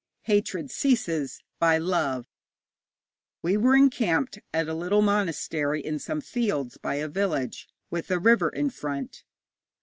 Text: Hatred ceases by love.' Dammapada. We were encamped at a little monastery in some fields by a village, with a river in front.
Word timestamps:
Hatred 0.23 0.71
ceases 0.71 1.43
by 1.59 1.77
love.' 1.77 2.25
Dammapada. 2.25 3.39
We 3.43 3.57
were 3.57 3.75
encamped 3.75 4.39
at 4.51 4.67
a 4.67 4.73
little 4.73 5.03
monastery 5.03 5.79
in 5.85 5.99
some 5.99 6.21
fields 6.21 6.79
by 6.79 6.95
a 6.95 7.07
village, 7.07 7.69
with 7.91 8.09
a 8.09 8.17
river 8.17 8.49
in 8.49 8.71
front. 8.71 9.23